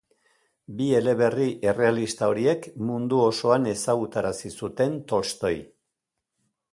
[0.77, 5.57] Bi eleberri errealista horiek mundu osoan ezagutarazi zuten Tolstoi.